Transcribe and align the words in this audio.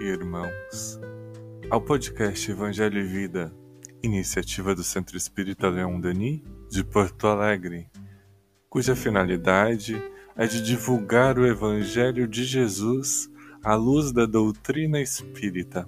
e 0.00 0.04
irmãos 0.04 0.98
ao 1.70 1.78
podcast 1.78 2.50
Evangelho 2.50 2.98
e 2.98 3.04
Vida, 3.04 3.54
iniciativa 4.02 4.74
do 4.74 4.82
Centro 4.82 5.14
Espírita 5.14 5.68
Leão 5.68 6.00
Denis 6.00 6.40
de 6.70 6.82
Porto 6.82 7.26
Alegre, 7.26 7.86
cuja 8.68 8.96
finalidade 8.96 10.02
é 10.34 10.46
de 10.46 10.62
divulgar 10.62 11.38
o 11.38 11.46
Evangelho 11.46 12.26
de 12.26 12.44
Jesus 12.44 13.30
à 13.62 13.74
luz 13.74 14.10
da 14.10 14.24
doutrina 14.24 14.98
espírita. 15.00 15.86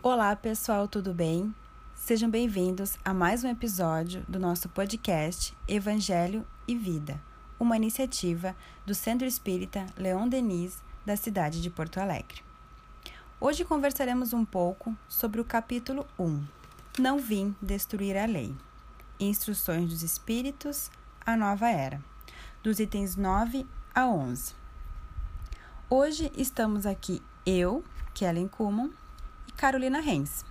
Olá 0.00 0.36
pessoal, 0.36 0.86
tudo 0.86 1.12
bem? 1.12 1.52
Sejam 1.96 2.30
bem-vindos 2.30 2.96
a 3.04 3.12
mais 3.12 3.42
um 3.42 3.48
episódio 3.48 4.24
do 4.28 4.38
nosso 4.38 4.68
podcast 4.68 5.52
Evangelho 5.68 6.46
e 6.68 6.76
Vida 6.76 7.20
uma 7.58 7.76
iniciativa 7.76 8.54
do 8.84 8.94
Centro 8.94 9.26
Espírita 9.26 9.86
Leon 9.96 10.28
Denis, 10.28 10.82
da 11.04 11.16
cidade 11.16 11.62
de 11.62 11.70
Porto 11.70 11.98
Alegre. 11.98 12.42
Hoje 13.40 13.64
conversaremos 13.64 14.32
um 14.32 14.44
pouco 14.44 14.96
sobre 15.08 15.40
o 15.40 15.44
capítulo 15.44 16.06
1, 16.18 16.44
Não 16.98 17.18
Vim 17.18 17.54
Destruir 17.60 18.16
a 18.16 18.26
Lei, 18.26 18.54
Instruções 19.20 19.88
dos 19.88 20.02
Espíritos, 20.02 20.90
a 21.24 21.36
Nova 21.36 21.68
Era, 21.68 22.02
dos 22.62 22.80
itens 22.80 23.16
9 23.16 23.66
a 23.94 24.06
11. 24.06 24.54
Hoje 25.88 26.32
estamos 26.36 26.84
aqui 26.84 27.22
eu, 27.44 27.84
Kellen 28.12 28.48
Kuhlman, 28.48 28.90
e 29.46 29.52
Carolina 29.52 30.00
Renz, 30.00 30.44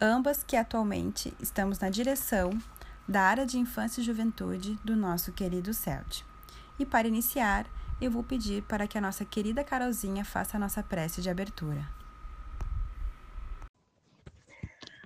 ambas 0.00 0.42
que 0.42 0.56
atualmente 0.56 1.32
estamos 1.40 1.78
na 1.78 1.90
direção 1.90 2.50
da 3.08 3.22
área 3.22 3.46
de 3.46 3.56
infância 3.56 4.02
e 4.02 4.04
juventude 4.04 4.78
do 4.84 4.94
nosso 4.94 5.32
querido 5.32 5.72
CELD. 5.72 6.24
E 6.78 6.84
para 6.84 7.08
iniciar, 7.08 7.66
eu 8.00 8.10
vou 8.10 8.22
pedir 8.22 8.62
para 8.64 8.86
que 8.86 8.98
a 8.98 9.00
nossa 9.00 9.24
querida 9.24 9.64
Carolzinha 9.64 10.24
faça 10.24 10.56
a 10.56 10.60
nossa 10.60 10.82
prece 10.82 11.22
de 11.22 11.30
abertura. 11.30 11.88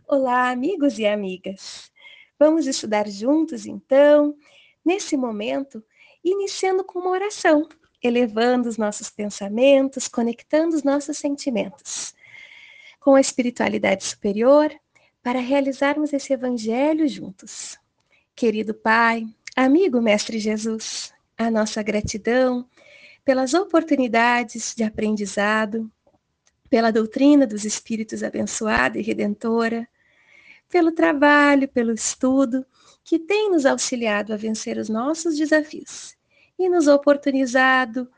Olá, 0.06 0.50
amigos 0.50 0.98
e 0.98 1.06
amigas. 1.06 1.92
Vamos 2.38 2.66
estudar 2.66 3.08
juntos, 3.08 3.66
então, 3.66 4.36
nesse 4.84 5.16
momento, 5.16 5.82
iniciando 6.24 6.82
com 6.82 6.98
uma 6.98 7.10
oração, 7.10 7.68
elevando 8.02 8.68
os 8.68 8.76
nossos 8.76 9.08
pensamentos, 9.10 10.08
conectando 10.08 10.74
os 10.74 10.82
nossos 10.82 11.16
sentimentos 11.16 12.14
com 12.98 13.14
a 13.14 13.20
espiritualidade 13.20 14.04
superior 14.04 14.72
para 15.22 15.38
realizarmos 15.38 16.12
esse 16.12 16.32
evangelho 16.32 17.08
juntos. 17.08 17.80
Querido 18.42 18.74
Pai, 18.74 19.24
amigo 19.54 20.02
Mestre 20.02 20.36
Jesus, 20.40 21.14
a 21.38 21.48
nossa 21.48 21.80
gratidão 21.80 22.68
pelas 23.24 23.54
oportunidades 23.54 24.74
de 24.74 24.82
aprendizado, 24.82 25.88
pela 26.68 26.90
doutrina 26.90 27.46
dos 27.46 27.64
Espíritos 27.64 28.20
abençoada 28.20 28.98
e 28.98 29.00
redentora, 29.00 29.88
pelo 30.68 30.90
trabalho, 30.90 31.68
pelo 31.68 31.92
estudo, 31.92 32.66
que 33.04 33.16
tem 33.16 33.48
nos 33.48 33.64
auxiliado 33.64 34.34
a 34.34 34.36
vencer 34.36 34.76
os 34.76 34.88
nossos 34.88 35.36
desafios 35.36 36.16
e 36.58 36.68
nos 36.68 36.88
oportunizado 36.88 38.10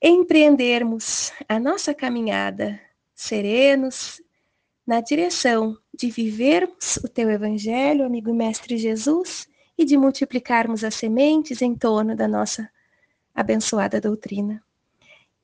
empreendermos 0.00 1.34
a 1.46 1.60
nossa 1.60 1.92
caminhada 1.92 2.80
serenos 3.14 4.22
na 4.86 5.00
direção 5.00 5.76
de 5.94 6.10
vivermos 6.10 6.96
o 6.98 7.08
teu 7.08 7.30
evangelho, 7.30 8.04
amigo 8.04 8.34
mestre 8.34 8.76
Jesus, 8.76 9.48
e 9.76 9.84
de 9.84 9.96
multiplicarmos 9.96 10.84
as 10.84 10.94
sementes 10.94 11.62
em 11.62 11.74
torno 11.74 12.14
da 12.14 12.28
nossa 12.28 12.68
abençoada 13.34 14.00
doutrina. 14.00 14.62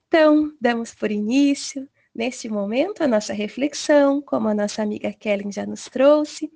Então, 0.06 0.52
damos 0.60 0.94
por 0.94 1.10
início, 1.10 1.88
neste 2.14 2.48
momento, 2.48 3.02
a 3.02 3.06
nossa 3.06 3.32
reflexão, 3.32 4.20
como 4.20 4.48
a 4.48 4.54
nossa 4.54 4.82
amiga 4.82 5.12
Kellen 5.12 5.52
já 5.52 5.64
nos 5.66 5.84
trouxe, 5.84 6.50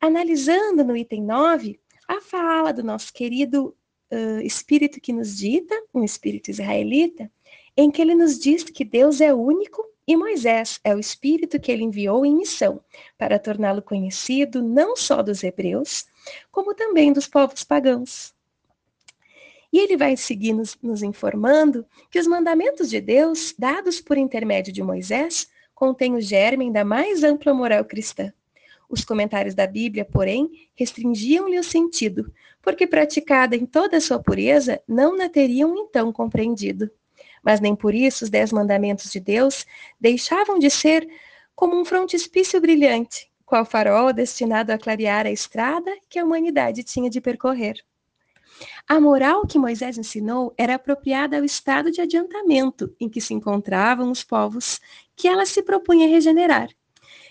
analisando 0.00 0.84
no 0.84 0.96
item 0.96 1.22
9 1.22 1.80
a 2.06 2.20
fala 2.20 2.72
do 2.72 2.82
nosso 2.82 3.12
querido 3.12 3.74
uh, 4.12 4.40
espírito 4.42 5.00
que 5.00 5.12
nos 5.12 5.36
dita, 5.36 5.74
um 5.92 6.04
espírito 6.04 6.50
israelita, 6.50 7.30
em 7.76 7.90
que 7.90 8.00
ele 8.00 8.14
nos 8.14 8.38
diz 8.38 8.62
que 8.62 8.84
Deus 8.84 9.20
é 9.20 9.34
único 9.34 9.84
e 10.06 10.16
Moisés 10.16 10.78
é 10.84 10.94
o 10.94 10.98
espírito 10.98 11.58
que 11.58 11.72
ele 11.72 11.82
enviou 11.82 12.24
em 12.26 12.36
missão 12.36 12.80
para 13.16 13.38
torná-lo 13.38 13.80
conhecido 13.80 14.62
não 14.62 14.96
só 14.96 15.22
dos 15.22 15.42
hebreus, 15.42 16.04
como 16.52 16.74
também 16.74 17.12
dos 17.12 17.26
povos 17.26 17.64
pagãos. 17.64 18.34
E 19.72 19.78
ele 19.78 19.96
vai 19.96 20.16
seguir 20.16 20.52
nos, 20.52 20.78
nos 20.82 21.02
informando 21.02 21.84
que 22.10 22.18
os 22.18 22.26
mandamentos 22.26 22.88
de 22.90 23.00
Deus, 23.00 23.54
dados 23.58 24.00
por 24.00 24.16
intermédio 24.16 24.72
de 24.72 24.82
Moisés, 24.82 25.48
contêm 25.74 26.14
o 26.14 26.20
germe 26.20 26.70
da 26.70 26.84
mais 26.84 27.24
ampla 27.24 27.52
moral 27.52 27.84
cristã. 27.84 28.32
Os 28.88 29.04
comentários 29.04 29.54
da 29.54 29.66
Bíblia, 29.66 30.04
porém, 30.04 30.68
restringiam-lhe 30.76 31.58
o 31.58 31.64
sentido, 31.64 32.32
porque 32.62 32.86
praticada 32.86 33.56
em 33.56 33.66
toda 33.66 33.96
a 33.96 34.00
sua 34.00 34.22
pureza, 34.22 34.80
não 34.86 35.16
na 35.16 35.28
teriam 35.28 35.74
então 35.76 36.12
compreendido 36.12 36.88
mas 37.44 37.60
nem 37.60 37.76
por 37.76 37.94
isso 37.94 38.24
os 38.24 38.30
dez 38.30 38.50
mandamentos 38.50 39.10
de 39.10 39.20
Deus 39.20 39.66
deixavam 40.00 40.58
de 40.58 40.70
ser 40.70 41.06
como 41.54 41.78
um 41.78 41.84
frontispício 41.84 42.60
brilhante, 42.60 43.30
qual 43.44 43.64
farol 43.64 44.12
destinado 44.12 44.72
a 44.72 44.78
clarear 44.78 45.26
a 45.26 45.30
estrada 45.30 45.92
que 46.08 46.18
a 46.18 46.24
humanidade 46.24 46.82
tinha 46.82 47.10
de 47.10 47.20
percorrer. 47.20 47.76
A 48.88 49.00
moral 49.00 49.46
que 49.46 49.58
Moisés 49.58 49.98
ensinou 49.98 50.54
era 50.56 50.76
apropriada 50.76 51.36
ao 51.36 51.44
estado 51.44 51.90
de 51.90 52.00
adiantamento 52.00 52.94
em 53.00 53.08
que 53.08 53.20
se 53.20 53.34
encontravam 53.34 54.10
os 54.10 54.22
povos 54.22 54.80
que 55.16 55.28
ela 55.28 55.44
se 55.44 55.62
propunha 55.62 56.08
regenerar. 56.08 56.68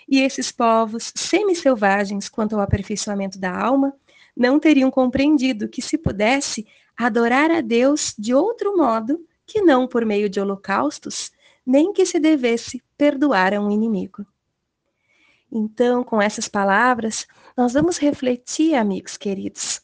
E 0.07 0.19
esses 0.19 0.51
povos, 0.51 1.11
semi-selvagens 1.15 2.27
quanto 2.27 2.55
ao 2.55 2.61
aperfeiçoamento 2.61 3.39
da 3.39 3.57
alma, 3.57 3.93
não 4.35 4.59
teriam 4.59 4.91
compreendido 4.91 5.69
que 5.69 5.81
se 5.81 5.97
pudesse 5.97 6.67
adorar 6.97 7.49
a 7.51 7.61
Deus 7.61 8.13
de 8.17 8.33
outro 8.33 8.75
modo 8.75 9.25
que 9.45 9.61
não 9.61 9.87
por 9.87 10.05
meio 10.05 10.29
de 10.29 10.39
holocaustos, 10.39 11.31
nem 11.65 11.93
que 11.93 12.05
se 12.05 12.19
devesse 12.19 12.81
perdoar 12.97 13.53
a 13.53 13.59
um 13.59 13.71
inimigo. 13.71 14.25
Então, 15.51 16.03
com 16.03 16.21
essas 16.21 16.47
palavras, 16.47 17.27
nós 17.55 17.73
vamos 17.73 17.97
refletir, 17.97 18.73
amigos 18.73 19.17
queridos. 19.17 19.81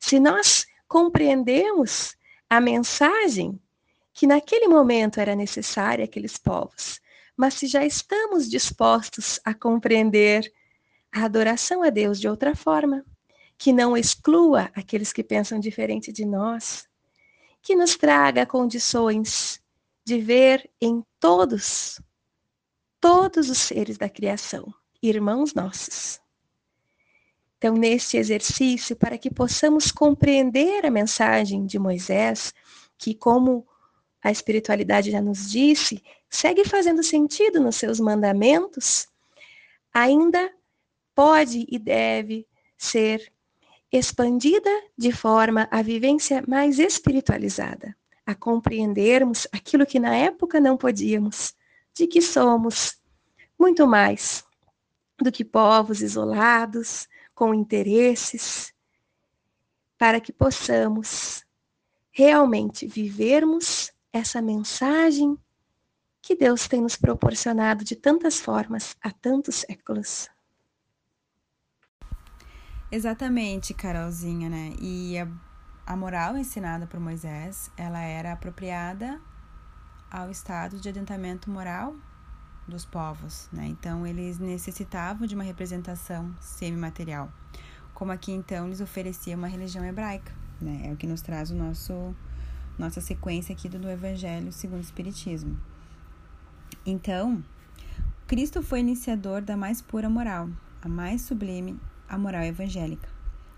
Se 0.00 0.18
nós 0.18 0.66
compreendemos 0.88 2.16
a 2.48 2.60
mensagem 2.60 3.60
que 4.12 4.26
naquele 4.26 4.66
momento 4.66 5.20
era 5.20 5.36
necessária 5.36 6.06
àqueles 6.06 6.38
povos, 6.38 7.00
mas 7.36 7.54
se 7.54 7.66
já 7.66 7.84
estamos 7.84 8.48
dispostos 8.48 9.38
a 9.44 9.52
compreender 9.52 10.50
a 11.12 11.24
adoração 11.24 11.82
a 11.82 11.90
Deus 11.90 12.18
de 12.18 12.26
outra 12.26 12.56
forma, 12.56 13.04
que 13.58 13.72
não 13.72 13.96
exclua 13.96 14.70
aqueles 14.74 15.12
que 15.12 15.22
pensam 15.22 15.60
diferente 15.60 16.10
de 16.10 16.24
nós, 16.24 16.88
que 17.66 17.74
nos 17.74 17.96
traga 17.96 18.46
condições 18.46 19.60
de 20.04 20.20
ver 20.20 20.70
em 20.80 21.02
todos, 21.18 22.00
todos 23.00 23.50
os 23.50 23.58
seres 23.58 23.98
da 23.98 24.08
criação, 24.08 24.72
irmãos 25.02 25.52
nossos. 25.52 26.20
Então, 27.58 27.74
neste 27.74 28.18
exercício, 28.18 28.94
para 28.94 29.18
que 29.18 29.28
possamos 29.28 29.90
compreender 29.90 30.86
a 30.86 30.90
mensagem 30.92 31.66
de 31.66 31.76
Moisés, 31.76 32.54
que, 32.96 33.16
como 33.16 33.66
a 34.22 34.30
espiritualidade 34.30 35.10
já 35.10 35.20
nos 35.20 35.50
disse, 35.50 36.00
segue 36.30 36.64
fazendo 36.64 37.02
sentido 37.02 37.58
nos 37.58 37.74
seus 37.74 37.98
mandamentos, 37.98 39.08
ainda 39.92 40.52
pode 41.16 41.66
e 41.68 41.80
deve 41.80 42.46
ser 42.78 43.32
expandida 43.96 44.70
de 44.96 45.12
forma 45.12 45.68
a 45.70 45.82
vivência 45.82 46.42
mais 46.46 46.78
espiritualizada, 46.78 47.96
a 48.24 48.34
compreendermos 48.34 49.46
aquilo 49.52 49.86
que 49.86 49.98
na 49.98 50.14
época 50.14 50.60
não 50.60 50.76
podíamos, 50.76 51.54
de 51.94 52.06
que 52.06 52.20
somos 52.20 52.98
muito 53.58 53.86
mais 53.86 54.44
do 55.18 55.32
que 55.32 55.44
povos 55.44 56.02
isolados, 56.02 57.08
com 57.34 57.54
interesses, 57.54 58.72
para 59.98 60.20
que 60.20 60.32
possamos 60.32 61.44
realmente 62.10 62.86
vivermos 62.86 63.92
essa 64.12 64.40
mensagem 64.40 65.38
que 66.22 66.34
Deus 66.34 66.66
tem 66.66 66.80
nos 66.80 66.96
proporcionado 66.96 67.84
de 67.84 67.94
tantas 67.94 68.40
formas 68.40 68.96
há 69.00 69.10
tantos 69.10 69.56
séculos. 69.56 70.28
Exatamente, 72.90 73.74
Carolzinha, 73.74 74.48
né? 74.48 74.74
E 74.80 75.18
a, 75.18 75.28
a 75.84 75.96
moral 75.96 76.36
ensinada 76.36 76.86
por 76.86 77.00
Moisés, 77.00 77.70
ela 77.76 78.00
era 78.00 78.32
apropriada 78.32 79.20
ao 80.08 80.30
estado 80.30 80.78
de 80.78 80.88
adiantamento 80.88 81.50
moral 81.50 81.96
dos 82.66 82.84
povos, 82.84 83.48
né? 83.52 83.66
Então 83.66 84.06
eles 84.06 84.38
necessitavam 84.38 85.26
de 85.26 85.34
uma 85.34 85.42
representação 85.42 86.32
semimaterial, 86.40 87.28
como 87.92 88.12
aqui 88.12 88.30
então 88.30 88.68
lhes 88.68 88.80
oferecia 88.80 89.36
uma 89.36 89.48
religião 89.48 89.84
hebraica, 89.84 90.32
né? 90.60 90.82
É 90.84 90.92
o 90.92 90.96
que 90.96 91.08
nos 91.08 91.22
traz 91.22 91.50
o 91.50 91.56
nosso 91.56 92.14
nossa 92.78 93.00
sequência 93.00 93.52
aqui 93.52 93.68
do, 93.68 93.78
do 93.80 93.90
Evangelho 93.90 94.52
segundo 94.52 94.78
o 94.78 94.82
Espiritismo. 94.82 95.58
Então, 96.84 97.42
Cristo 98.28 98.62
foi 98.62 98.80
iniciador 98.80 99.42
da 99.42 99.56
mais 99.56 99.82
pura 99.82 100.08
moral, 100.10 100.48
a 100.82 100.88
mais 100.88 101.22
sublime, 101.22 101.80
a 102.08 102.18
moral 102.18 102.44
evangélica, 102.44 103.08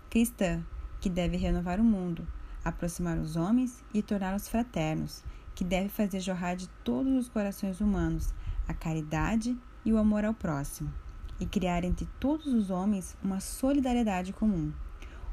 cristã, 0.09 0.63
que 0.99 1.09
deve 1.09 1.37
renovar 1.37 1.79
o 1.79 1.83
mundo, 1.83 2.27
aproximar 2.63 3.17
os 3.17 3.35
homens 3.35 3.83
e 3.93 4.01
torná-los 4.01 4.47
fraternos, 4.47 5.23
que 5.55 5.63
deve 5.63 5.89
fazer 5.89 6.19
jorrar 6.19 6.55
de 6.55 6.67
todos 6.83 7.13
os 7.13 7.29
corações 7.29 7.81
humanos 7.81 8.33
a 8.67 8.73
caridade 8.73 9.57
e 9.83 9.91
o 9.91 9.97
amor 9.97 10.25
ao 10.25 10.33
próximo, 10.33 10.93
e 11.39 11.45
criar 11.45 11.83
entre 11.83 12.07
todos 12.19 12.47
os 12.47 12.69
homens 12.69 13.17
uma 13.23 13.39
solidariedade 13.39 14.33
comum, 14.33 14.71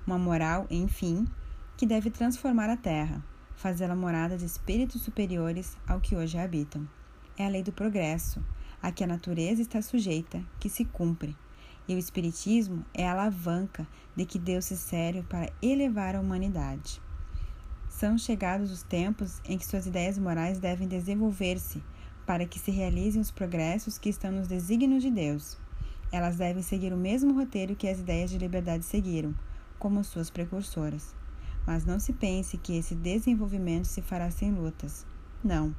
uma 0.07 0.19
moral, 0.19 0.67
enfim, 0.71 1.27
que 1.77 1.87
deve 1.87 2.11
transformar 2.11 2.71
a 2.71 2.77
terra, 2.77 3.23
fazê-la 3.57 3.97
morada 3.97 4.37
de 4.37 4.45
espíritos 4.45 5.03
superiores 5.03 5.77
ao 5.87 6.01
que 6.01 6.17
hoje 6.17 6.39
habitam. 6.39 6.89
É 7.37 7.45
a 7.45 7.49
lei 7.49 7.63
do 7.63 7.73
progresso, 7.73 8.43
a 8.83 8.91
que 8.91 9.05
a 9.05 9.07
natureza 9.07 9.61
está 9.61 9.83
sujeita, 9.83 10.43
que 10.59 10.69
se 10.69 10.85
cumpre, 10.85 11.37
e 11.89 11.95
o 11.95 11.99
Espiritismo 11.99 12.85
é 12.93 13.07
a 13.07 13.13
alavanca 13.13 13.87
de 14.15 14.25
que 14.25 14.39
Deus 14.39 14.65
se 14.67 14.77
serve 14.77 15.23
para 15.23 15.53
elevar 15.63 16.17
a 16.17 16.21
humanidade. 16.21 17.01
São 17.89 18.19
chegados 18.19 18.71
os 18.71 18.83
tempos 18.83 19.41
em 19.45 19.57
que 19.57 19.67
suas 19.67 19.87
ideias 19.87 20.19
morais 20.19 20.59
devem 20.59 20.87
desenvolver-se 20.87 21.83
para 22.27 22.45
que 22.45 22.59
se 22.59 22.71
realizem 22.71 23.21
os 23.21 23.31
progressos 23.31 23.99
que 23.99 24.09
estão 24.09 24.33
nos 24.33 24.49
desígnios 24.49 25.03
de 25.03 25.11
Deus. 25.11 25.57
Elas 26.13 26.37
devem 26.37 26.63
seguir 26.63 26.93
o 26.93 26.97
mesmo 26.97 27.35
roteiro 27.35 27.77
que 27.77 27.89
as 27.89 28.01
ideias 28.01 28.31
de 28.31 28.39
liberdade 28.39 28.85
seguiram, 28.85 29.35
como 29.79 30.05
suas 30.05 30.29
precursoras. 30.29 31.15
Mas 31.67 31.85
não 31.85 31.99
se 31.99 32.13
pense 32.13 32.59
que 32.59 32.77
esse 32.77 32.95
desenvolvimento 32.95 33.87
se 33.87 34.03
fará 34.03 34.31
sem 34.31 34.53
lutas. 34.53 35.07
Não, 35.43 35.75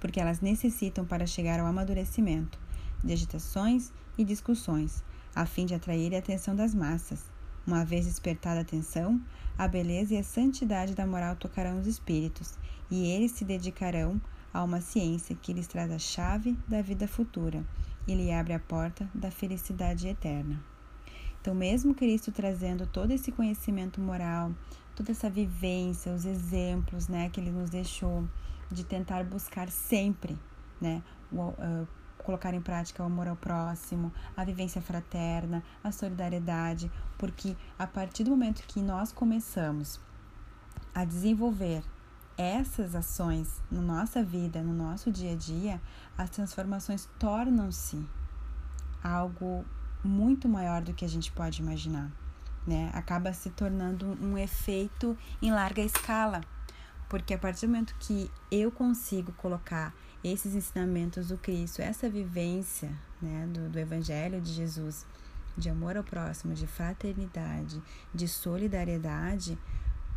porque 0.00 0.20
elas 0.20 0.40
necessitam 0.40 1.04
para 1.04 1.26
chegar 1.26 1.58
ao 1.58 1.66
amadurecimento 1.66 2.58
de 3.02 3.12
agitações 3.12 3.92
e 4.16 4.24
discussões, 4.24 5.02
a 5.34 5.46
fim 5.46 5.66
de 5.66 5.74
atrair 5.74 6.14
a 6.14 6.18
atenção 6.18 6.54
das 6.54 6.74
massas. 6.74 7.30
Uma 7.66 7.84
vez 7.84 8.06
despertada 8.06 8.58
a 8.58 8.62
atenção, 8.62 9.20
a 9.56 9.66
beleza 9.66 10.14
e 10.14 10.18
a 10.18 10.24
santidade 10.24 10.94
da 10.94 11.06
moral 11.06 11.36
tocarão 11.36 11.78
os 11.78 11.86
espíritos, 11.86 12.58
e 12.90 13.06
eles 13.06 13.32
se 13.32 13.44
dedicarão 13.44 14.20
a 14.52 14.62
uma 14.62 14.80
ciência 14.80 15.34
que 15.34 15.52
lhes 15.52 15.66
traz 15.66 15.90
a 15.90 15.98
chave 15.98 16.56
da 16.68 16.80
vida 16.80 17.08
futura 17.08 17.64
e 18.06 18.14
lhe 18.14 18.30
abre 18.30 18.52
a 18.52 18.58
porta 18.58 19.08
da 19.14 19.30
felicidade 19.30 20.06
eterna. 20.06 20.62
Então, 21.40 21.54
mesmo 21.54 21.94
Cristo 21.94 22.32
trazendo 22.32 22.86
todo 22.86 23.10
esse 23.10 23.32
conhecimento 23.32 24.00
moral, 24.00 24.52
toda 24.94 25.10
essa 25.10 25.28
vivência, 25.28 26.12
os 26.12 26.24
exemplos, 26.24 27.08
né, 27.08 27.28
que 27.28 27.40
ele 27.40 27.50
nos 27.50 27.68
deixou 27.68 28.26
de 28.70 28.84
tentar 28.84 29.24
buscar 29.24 29.68
sempre, 29.68 30.38
né, 30.80 31.02
o, 31.30 31.48
uh, 31.48 31.88
colocar 32.24 32.52
em 32.54 32.60
prática 32.60 33.02
o 33.02 33.06
amor 33.06 33.28
ao 33.28 33.36
próximo, 33.36 34.12
a 34.36 34.44
vivência 34.44 34.80
fraterna, 34.80 35.62
a 35.84 35.92
solidariedade, 35.92 36.90
porque 37.16 37.56
a 37.78 37.86
partir 37.86 38.24
do 38.24 38.30
momento 38.30 38.66
que 38.66 38.80
nós 38.80 39.12
começamos 39.12 40.00
a 40.94 41.04
desenvolver 41.04 41.84
essas 42.36 42.94
ações 42.94 43.62
na 43.70 43.80
nossa 43.80 44.22
vida, 44.22 44.62
no 44.62 44.72
nosso 44.72 45.12
dia 45.12 45.32
a 45.32 45.36
dia, 45.36 45.80
as 46.18 46.30
transformações 46.30 47.08
tornam-se 47.18 48.04
algo 49.02 49.64
muito 50.02 50.48
maior 50.48 50.82
do 50.82 50.92
que 50.92 51.04
a 51.04 51.08
gente 51.08 51.30
pode 51.30 51.62
imaginar, 51.62 52.10
né? 52.66 52.90
Acaba 52.92 53.32
se 53.32 53.50
tornando 53.50 54.18
um 54.20 54.36
efeito 54.36 55.16
em 55.40 55.52
larga 55.52 55.82
escala, 55.82 56.40
porque 57.08 57.34
a 57.34 57.38
partir 57.38 57.66
do 57.66 57.72
momento 57.72 57.94
que 58.00 58.30
eu 58.50 58.72
consigo 58.72 59.32
colocar 59.32 59.94
esses 60.24 60.54
ensinamentos 60.54 61.28
do 61.28 61.36
Cristo, 61.36 61.82
essa 61.82 62.08
vivência 62.08 62.90
né, 63.20 63.46
do, 63.52 63.68
do 63.68 63.78
Evangelho 63.78 64.40
de 64.40 64.52
Jesus, 64.52 65.04
de 65.56 65.68
amor 65.68 65.98
ao 65.98 66.02
próximo, 66.02 66.54
de 66.54 66.66
fraternidade, 66.66 67.80
de 68.12 68.26
solidariedade, 68.26 69.58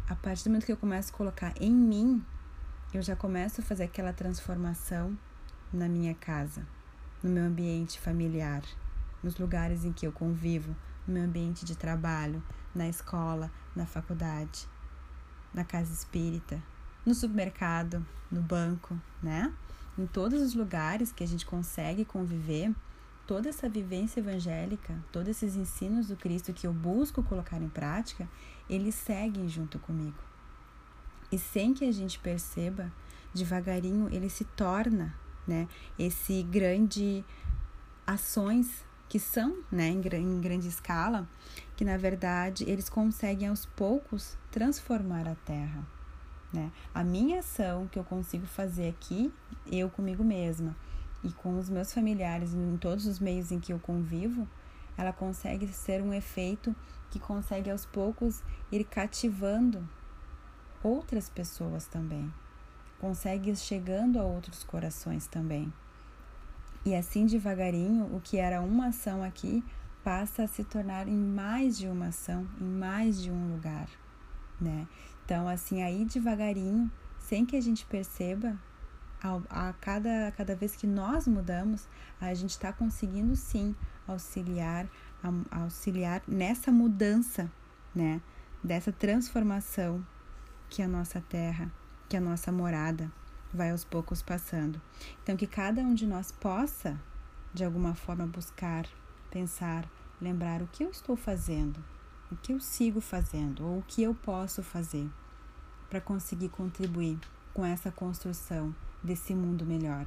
a 0.07 0.15
partir 0.15 0.45
do 0.45 0.50
momento 0.50 0.65
que 0.65 0.71
eu 0.71 0.77
começo 0.77 1.13
a 1.13 1.18
colocar 1.18 1.54
em 1.59 1.71
mim, 1.71 2.24
eu 2.94 3.01
já 3.01 3.18
começo 3.18 3.59
a 3.59 3.63
fazer 3.63 3.83
aquela 3.83 4.13
transformação 4.13 5.18
na 5.74 5.89
minha 5.89 6.15
casa, 6.15 6.65
no 7.21 7.30
meu 7.30 7.44
ambiente 7.44 8.00
familiar, 8.00 8.63
nos 9.21 9.38
lugares 9.38 9.83
em 9.83 9.92
que 9.92 10.07
eu 10.07 10.12
convivo, 10.13 10.74
no 11.06 11.15
meu 11.15 11.24
ambiente 11.24 11.65
de 11.65 11.75
trabalho, 11.75 12.42
na 12.74 12.88
escola, 12.88 13.51
na 13.75 13.86
faculdade, 13.86 14.65
na 15.53 15.65
casa 15.65 15.92
espírita, 15.92 16.63
no 17.06 17.13
supermercado, 17.13 18.06
no 18.31 18.42
banco, 18.42 18.98
né? 19.21 19.53
Em 19.98 20.06
todos 20.06 20.42
os 20.42 20.54
lugares 20.54 21.12
que 21.12 21.24
a 21.24 21.28
gente 21.28 21.46
consegue 21.46 22.06
conviver, 22.06 22.74
toda 23.26 23.50
essa 23.50 23.68
vivência 23.68 24.22
evangélica, 24.22 24.96
todos 25.12 25.30
esses 25.30 25.56
ensinos 25.56 26.08
do 26.08 26.16
Cristo 26.16 26.54
que 26.54 26.66
eu 26.66 26.74
busco 26.74 27.22
colocar 27.22 27.62
em 27.62 27.68
prática, 27.68 28.28
eles 28.70 28.96
seguem 28.96 29.50
junto 29.50 29.78
comigo. 29.80 30.18
E 31.32 31.38
sem 31.38 31.74
que 31.74 31.84
a 31.84 31.92
gente 31.92 32.18
perceba, 32.20 32.92
devagarinho 33.34 34.08
ele 34.12 34.30
se 34.30 34.46
torna, 34.46 35.14
né, 35.46 35.68
esse 36.00 36.42
grande 36.44 37.24
ações 38.06 38.86
que 39.10 39.20
são, 39.20 39.58
né, 39.70 39.90
em, 39.90 40.02
em 40.02 40.42
grande 40.42 40.68
escala, 40.68 41.28
que 41.76 41.84
na 41.84 41.98
verdade 41.98 42.64
eles 42.70 42.90
conseguem 42.90 43.50
aos 43.50 43.66
poucos 43.66 44.38
transformar 44.52 45.28
a 45.28 45.36
terra. 45.36 45.97
Né? 46.52 46.72
A 46.94 47.04
minha 47.04 47.40
ação 47.40 47.88
que 47.88 48.00
eu 48.00 48.04
consigo 48.04 48.46
fazer 48.46 48.90
aqui, 48.90 49.34
eu 49.70 49.90
comigo 49.90 50.24
mesma 50.24 50.76
e 51.24 51.32
com 51.32 51.58
os 51.58 51.70
meus 51.70 51.94
familiares 51.94 52.54
em 52.54 52.78
todos 52.78 53.06
os 53.06 53.20
meios 53.20 53.52
em 53.52 53.60
que 53.60 53.74
eu 53.74 53.80
convivo, 53.80 54.48
ela 54.98 55.12
consegue 55.12 55.68
ser 55.68 56.02
um 56.02 56.14
efeito 56.14 56.76
que 57.10 57.20
consegue 57.20 57.70
aos 57.70 57.86
poucos 57.86 58.42
ir 58.72 58.84
cativando 58.86 59.88
outras 60.84 61.30
pessoas 61.30 61.86
também. 61.86 62.32
Consegue 63.00 63.56
chegando 63.56 64.20
a 64.20 64.24
outros 64.24 64.64
corações 64.64 65.28
também. 65.28 65.72
E 66.86 66.96
assim 66.96 67.25
devagarinho, 67.25 68.06
o 68.16 68.22
que 68.22 68.38
era 68.38 68.62
uma 68.62 68.88
ação 68.88 69.24
aqui 69.24 69.63
passa 70.04 70.44
a 70.44 70.48
se 70.48 70.63
tornar 70.63 71.08
em 71.08 71.18
mais 71.18 71.77
de 71.77 71.88
uma 71.88 72.08
ação, 72.08 72.48
em 72.62 72.63
mais 72.63 73.22
de 73.22 73.30
um 73.30 73.51
lugar, 73.51 73.89
né? 74.60 74.88
Então, 75.27 75.46
assim, 75.46 75.84
aí 75.84 76.05
devagarinho, 76.05 76.89
sem 77.19 77.46
que 77.46 77.57
a 77.57 77.62
gente 77.62 77.86
perceba, 77.86 78.57
a, 79.22 79.67
a 79.67 79.74
cada, 79.74 80.29
a 80.29 80.31
cada 80.31 80.55
vez 80.55 80.74
que 80.74 80.88
nós 80.88 81.27
mudamos, 81.27 81.86
a 82.22 82.34
gente 82.34 82.51
está 82.51 82.72
conseguindo 82.72 83.36
sim 83.36 83.75
auxiliar, 84.07 84.88
a, 85.22 85.63
auxiliar 85.63 86.24
nessa 86.25 86.72
mudança, 86.72 87.51
né? 87.93 88.22
Dessa 88.63 88.93
transformação 88.93 90.01
que 90.69 90.81
a 90.81 90.88
nossa 90.88 91.19
terra, 91.19 91.69
que 92.07 92.15
a 92.15 92.22
nossa 92.22 92.50
morada 92.50 93.12
vai 93.53 93.72
aos 93.72 93.84
poucos 93.84 94.22
passando. 94.22 94.81
Então, 95.22 95.36
que 95.36 95.46
cada 95.46 95.81
um 95.81 95.93
de 95.93 96.07
nós 96.07 96.31
possa, 96.31 96.98
de 97.53 97.65
alguma 97.65 97.93
forma, 97.93 98.25
buscar, 98.25 98.86
pensar, 99.29 99.84
lembrar 100.22 100.62
o 100.62 100.67
que 100.67 100.86
eu 100.86 100.89
estou 100.89 101.17
fazendo 101.17 101.84
o 102.31 102.36
que 102.36 102.53
eu 102.53 102.60
sigo 102.60 103.00
fazendo 103.00 103.65
ou 103.65 103.79
o 103.79 103.84
que 103.84 104.03
eu 104.03 104.13
posso 104.13 104.62
fazer 104.62 105.10
para 105.89 106.01
conseguir 106.01 106.50
contribuir 106.50 107.17
com 107.53 107.65
essa 107.65 107.91
construção 107.91 108.75
desse 109.01 109.34
mundo 109.34 109.65
melhor, 109.65 110.05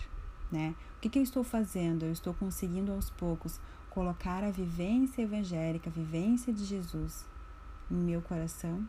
né? 0.53 0.75
O 0.97 1.01
que, 1.01 1.09
que 1.09 1.19
eu 1.19 1.23
estou 1.23 1.43
fazendo? 1.43 2.05
Eu 2.05 2.13
estou 2.13 2.35
conseguindo 2.35 2.93
aos 2.93 3.09
poucos 3.09 3.59
colocar 3.89 4.45
a 4.45 4.51
vivência 4.51 5.23
evangélica, 5.23 5.89
a 5.89 5.93
vivência 5.93 6.53
de 6.53 6.65
Jesus 6.65 7.27
em 7.91 7.95
meu 7.95 8.21
coração. 8.21 8.87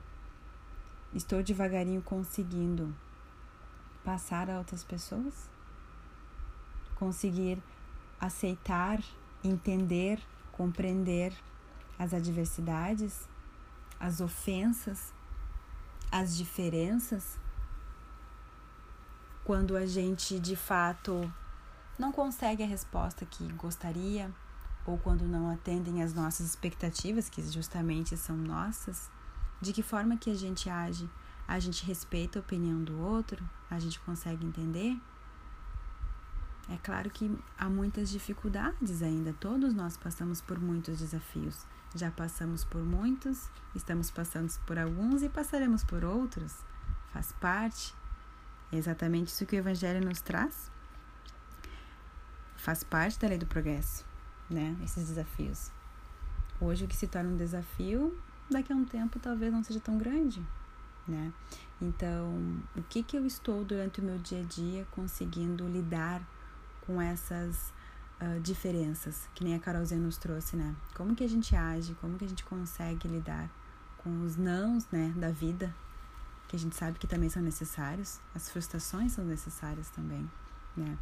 Estou 1.14 1.42
devagarinho 1.42 2.02
conseguindo 2.02 2.94
passar 4.04 4.50
a 4.50 4.58
outras 4.58 4.84
pessoas, 4.84 5.50
conseguir 6.96 7.62
aceitar, 8.20 9.02
entender, 9.44 10.20
compreender 10.52 11.34
as 12.02 12.16
adversidades, 12.16 13.30
as 14.00 14.22
ofensas, 14.22 15.14
as 16.12 16.36
diferenças, 16.36 17.38
quando 19.44 19.78
a 19.78 19.86
gente 19.86 20.40
de 20.40 20.56
fato 20.56 21.32
não 22.00 22.12
consegue 22.12 22.64
a 22.64 22.66
resposta 22.66 23.24
que 23.24 23.48
gostaria, 23.54 24.32
ou 24.84 24.98
quando 24.98 25.28
não 25.28 25.52
atendem 25.52 26.02
às 26.02 26.12
nossas 26.12 26.48
expectativas, 26.48 27.30
que 27.30 27.44
justamente 27.44 28.18
são 28.18 28.36
nossas, 28.36 29.12
de 29.62 29.72
que 29.72 29.84
forma 29.84 30.18
que 30.18 30.32
a 30.32 30.36
gente 30.36 30.72
age? 30.72 31.08
A 31.48 31.60
gente 31.60 31.86
respeita 31.86 32.40
a 32.40 32.42
opinião 32.42 32.84
do 32.84 33.00
outro? 33.00 33.48
A 33.70 33.78
gente 33.78 34.00
consegue 34.00 34.44
entender? 34.44 35.00
É 36.72 36.78
claro 36.78 37.10
que 37.10 37.30
há 37.58 37.70
muitas 37.70 38.10
dificuldades 38.10 39.04
ainda, 39.04 39.34
todos 39.34 39.74
nós 39.74 39.98
passamos 39.98 40.40
por 40.40 40.58
muitos 40.58 41.00
desafios. 41.00 41.66
Já 41.94 42.10
passamos 42.10 42.64
por 42.64 42.82
muitos, 42.82 43.50
estamos 43.76 44.10
passando 44.10 44.50
por 44.66 44.80
alguns 44.80 45.22
e 45.22 45.28
passaremos 45.28 45.84
por 45.84 46.06
outros. 46.06 46.56
Faz 47.12 47.34
parte. 47.34 47.94
É 48.72 48.78
exatamente 48.78 49.28
isso 49.28 49.46
que 49.46 49.58
o 49.58 49.60
Evangelho 49.60 50.06
nos 50.06 50.22
traz. 50.22 50.72
Faz 52.56 52.86
parte 52.86 53.20
da 53.20 53.28
lei 53.28 53.38
do 53.38 53.46
progresso, 53.46 54.06
né? 54.50 54.78
Esses 54.82 55.10
desafios. 55.10 55.72
Hoje 56.62 56.86
o 56.86 56.88
que 56.88 56.96
se 56.96 57.08
torna 57.08 57.32
um 57.32 57.36
desafio, 57.36 58.18
daqui 58.50 58.72
a 58.72 58.76
um 58.78 58.86
tempo 58.86 59.20
talvez 59.20 59.52
não 59.52 59.62
seja 59.62 59.82
tão 59.82 59.98
grande, 59.98 60.42
né? 61.06 61.34
Então, 61.82 62.62
o 62.78 62.84
que 62.84 63.04
que 63.04 63.18
eu 63.18 63.26
estou 63.26 63.66
durante 63.66 64.00
o 64.00 64.04
meu 64.04 64.18
dia 64.20 64.40
a 64.40 64.44
dia 64.44 64.88
conseguindo 64.92 65.68
lidar 65.68 66.22
com 66.82 67.02
essas 67.02 67.74
uh, 68.22 68.40
diferenças, 68.42 69.28
que 69.34 69.44
nem 69.44 69.56
a 69.56 69.60
Carolzinha 69.60 70.00
nos 70.00 70.18
trouxe, 70.18 70.56
né? 70.56 70.76
Como 70.96 71.16
que 71.16 71.24
a 71.24 71.30
gente 71.30 71.56
age, 71.56 71.96
como 72.02 72.18
que 72.18 72.26
a 72.26 72.30
gente 72.30 72.44
consegue 72.44 73.08
lidar 73.08 73.50
com 73.98 74.24
os 74.24 74.36
nãos, 74.36 74.88
né, 74.92 75.14
da 75.16 75.30
vida, 75.30 75.74
que 76.48 76.56
a 76.56 76.60
gente 76.60 76.76
sabe 76.76 76.98
que 76.98 77.08
também 77.08 77.30
são 77.30 77.42
necessários, 77.42 78.20
as 78.36 78.50
frustrações 78.50 79.12
são 79.12 79.24
necessárias 79.24 79.90
também, 79.90 80.30
né? 80.76 80.98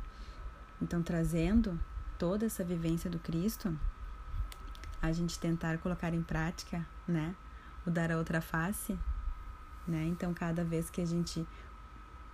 Então, 0.82 1.02
trazendo 1.02 1.80
toda 2.18 2.46
essa 2.46 2.64
vivência 2.64 3.10
do 3.10 3.20
Cristo, 3.20 3.78
a 5.02 5.12
gente 5.12 5.40
tentar 5.40 5.78
colocar 5.80 6.14
em 6.14 6.22
prática, 6.22 6.86
né, 7.08 7.36
o 7.86 7.90
dar 7.90 8.12
a 8.12 8.18
outra 8.18 8.42
face, 8.42 8.98
né? 9.88 10.06
Então, 10.06 10.34
cada 10.34 10.64
vez 10.64 10.90
que 10.90 11.02
a 11.02 11.08
gente 11.08 11.48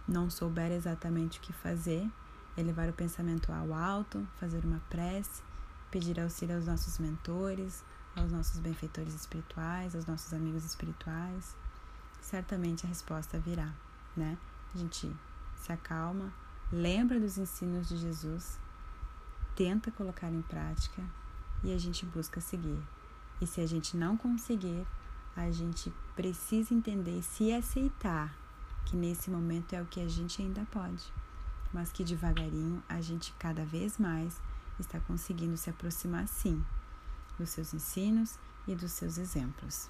não 0.07 0.29
souber 0.29 0.71
exatamente 0.71 1.39
o 1.39 1.41
que 1.41 1.53
fazer, 1.53 2.09
elevar 2.57 2.89
o 2.89 2.93
pensamento 2.93 3.51
ao 3.51 3.73
alto, 3.73 4.25
fazer 4.39 4.63
uma 4.63 4.81
prece, 4.89 5.43
pedir 5.91 6.19
auxílio 6.19 6.55
aos 6.55 6.65
nossos 6.65 6.97
mentores, 6.99 7.83
aos 8.15 8.31
nossos 8.31 8.59
benfeitores 8.59 9.13
espirituais, 9.13 9.95
aos 9.95 10.05
nossos 10.05 10.33
amigos 10.33 10.63
espirituais, 10.63 11.55
certamente 12.21 12.85
a 12.85 12.89
resposta 12.89 13.37
virá, 13.39 13.73
né? 14.15 14.37
A 14.73 14.77
gente 14.77 15.11
se 15.57 15.71
acalma, 15.71 16.33
lembra 16.71 17.19
dos 17.19 17.37
ensinos 17.37 17.87
de 17.87 17.97
Jesus, 17.97 18.57
tenta 19.55 19.91
colocar 19.91 20.31
em 20.31 20.41
prática 20.41 21.03
e 21.63 21.73
a 21.73 21.77
gente 21.77 22.05
busca 22.05 22.39
seguir. 22.39 22.81
E 23.41 23.47
se 23.47 23.59
a 23.59 23.67
gente 23.67 23.97
não 23.97 24.15
conseguir, 24.15 24.87
a 25.35 25.51
gente 25.51 25.93
precisa 26.15 26.73
entender 26.73 27.19
e 27.19 27.23
se 27.23 27.51
aceitar 27.51 28.33
que 28.85 28.95
nesse 28.95 29.29
momento 29.29 29.73
é 29.73 29.81
o 29.81 29.85
que 29.85 29.99
a 29.99 30.07
gente 30.07 30.41
ainda 30.41 30.65
pode 30.71 31.11
mas 31.73 31.91
que 31.91 32.03
devagarinho 32.03 32.83
a 32.87 33.01
gente 33.01 33.33
cada 33.33 33.65
vez 33.65 33.97
mais 33.97 34.39
está 34.79 34.99
conseguindo 34.99 35.57
se 35.57 35.69
aproximar 35.69 36.27
sim 36.27 36.61
dos 37.37 37.49
seus 37.49 37.73
ensinos 37.73 38.37
e 38.67 38.75
dos 38.75 38.91
seus 38.93 39.17
exemplos. 39.17 39.89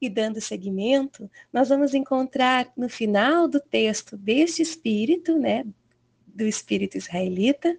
E 0.00 0.08
dando 0.08 0.40
seguimento, 0.40 1.30
nós 1.52 1.68
vamos 1.68 1.94
encontrar 1.94 2.72
no 2.76 2.88
final 2.88 3.46
do 3.46 3.60
texto 3.60 4.16
deste 4.16 4.62
espírito, 4.62 5.38
né, 5.38 5.64
do 6.26 6.44
espírito 6.44 6.96
israelita, 6.96 7.76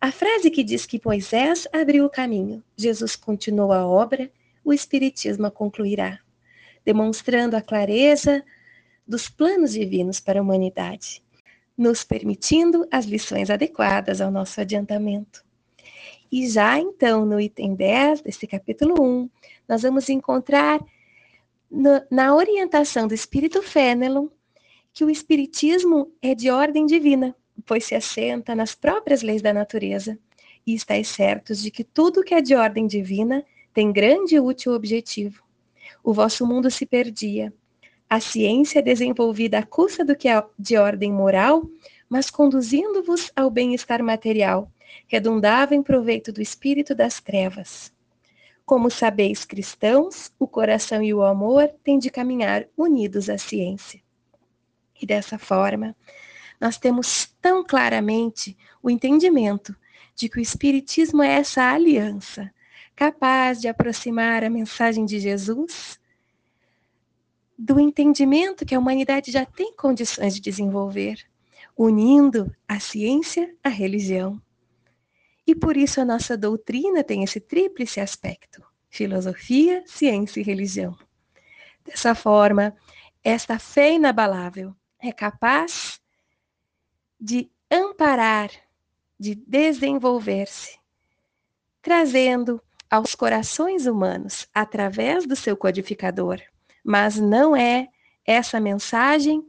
a 0.00 0.10
frase 0.10 0.50
que 0.50 0.62
diz 0.62 0.84
que 0.84 1.00
Moisés 1.02 1.66
abriu 1.72 2.04
o 2.04 2.10
caminho, 2.10 2.62
Jesus 2.76 3.16
continuou 3.16 3.72
a 3.72 3.86
obra, 3.86 4.30
o 4.62 4.72
espiritismo 4.72 5.46
a 5.46 5.50
concluirá, 5.50 6.18
demonstrando 6.84 7.56
a 7.56 7.62
clareza 7.62 8.44
dos 9.06 9.28
planos 9.28 9.72
divinos 9.72 10.20
para 10.20 10.40
a 10.40 10.42
humanidade 10.42 11.23
nos 11.76 12.04
permitindo 12.04 12.86
as 12.90 13.04
lições 13.04 13.50
adequadas 13.50 14.20
ao 14.20 14.30
nosso 14.30 14.60
adiantamento. 14.60 15.44
E 16.30 16.48
já 16.48 16.78
então, 16.78 17.24
no 17.24 17.40
item 17.40 17.74
10 17.74 18.22
desse 18.22 18.46
capítulo 18.46 19.02
1, 19.02 19.30
nós 19.68 19.82
vamos 19.82 20.08
encontrar 20.08 20.80
no, 21.70 22.02
na 22.10 22.34
orientação 22.34 23.06
do 23.06 23.14
Espírito 23.14 23.62
Fenelon 23.62 24.28
que 24.92 25.04
o 25.04 25.10
Espiritismo 25.10 26.12
é 26.22 26.34
de 26.34 26.50
ordem 26.50 26.86
divina, 26.86 27.34
pois 27.66 27.84
se 27.84 27.94
assenta 27.94 28.54
nas 28.54 28.74
próprias 28.74 29.22
leis 29.22 29.42
da 29.42 29.52
natureza, 29.52 30.18
e 30.66 30.74
estáis 30.74 31.08
certos 31.08 31.62
de 31.62 31.70
que 31.70 31.84
tudo 31.84 32.22
que 32.22 32.34
é 32.34 32.40
de 32.40 32.54
ordem 32.54 32.86
divina 32.86 33.44
tem 33.72 33.92
grande 33.92 34.36
e 34.36 34.40
útil 34.40 34.72
objetivo. 34.72 35.42
O 36.02 36.12
vosso 36.12 36.46
mundo 36.46 36.70
se 36.70 36.86
perdia, 36.86 37.52
a 38.14 38.20
ciência 38.20 38.80
desenvolvida 38.80 39.58
à 39.58 39.62
custa 39.64 40.04
do 40.04 40.14
que 40.14 40.28
é 40.28 40.40
de 40.56 40.76
ordem 40.76 41.12
moral, 41.12 41.68
mas 42.08 42.30
conduzindo-vos 42.30 43.32
ao 43.34 43.50
bem-estar 43.50 44.04
material, 44.04 44.70
redundava 45.08 45.74
em 45.74 45.82
proveito 45.82 46.32
do 46.32 46.40
espírito 46.40 46.94
das 46.94 47.20
trevas. 47.20 47.92
Como 48.64 48.88
sabeis, 48.88 49.44
cristãos, 49.44 50.32
o 50.38 50.46
coração 50.46 51.02
e 51.02 51.12
o 51.12 51.24
amor 51.24 51.68
têm 51.82 51.98
de 51.98 52.08
caminhar 52.08 52.66
unidos 52.76 53.28
à 53.28 53.36
ciência. 53.36 54.00
E 55.02 55.04
dessa 55.04 55.36
forma, 55.36 55.96
nós 56.60 56.78
temos 56.78 57.34
tão 57.42 57.64
claramente 57.64 58.56
o 58.80 58.88
entendimento 58.88 59.74
de 60.14 60.28
que 60.28 60.38
o 60.38 60.40
Espiritismo 60.40 61.20
é 61.20 61.32
essa 61.32 61.62
aliança 61.62 62.48
capaz 62.94 63.60
de 63.60 63.66
aproximar 63.66 64.44
a 64.44 64.50
mensagem 64.50 65.04
de 65.04 65.18
Jesus 65.18 65.98
do 67.58 67.78
entendimento 67.78 68.66
que 68.66 68.74
a 68.74 68.78
humanidade 68.78 69.30
já 69.30 69.44
tem 69.46 69.74
condições 69.74 70.34
de 70.34 70.40
desenvolver, 70.40 71.18
unindo 71.76 72.54
a 72.68 72.80
ciência 72.80 73.54
à 73.62 73.68
religião. 73.68 74.40
E 75.46 75.54
por 75.54 75.76
isso 75.76 76.00
a 76.00 76.04
nossa 76.04 76.36
doutrina 76.36 77.04
tem 77.04 77.22
esse 77.22 77.40
tríplice 77.40 78.00
aspecto: 78.00 78.62
filosofia, 78.88 79.82
ciência 79.86 80.40
e 80.40 80.44
religião. 80.44 80.96
Dessa 81.84 82.14
forma, 82.14 82.74
esta 83.22 83.58
fé 83.58 83.92
inabalável 83.92 84.74
é 84.98 85.12
capaz 85.12 86.00
de 87.20 87.50
amparar, 87.70 88.50
de 89.18 89.34
desenvolver-se, 89.34 90.78
trazendo 91.82 92.62
aos 92.90 93.14
corações 93.14 93.86
humanos, 93.86 94.48
através 94.54 95.26
do 95.26 95.36
seu 95.36 95.56
codificador, 95.56 96.40
mas 96.84 97.16
não 97.18 97.56
é 97.56 97.88
essa 98.26 98.60
mensagem 98.60 99.42